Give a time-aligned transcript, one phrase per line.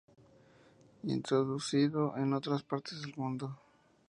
[1.03, 3.55] Introducido en otras partes del mundo.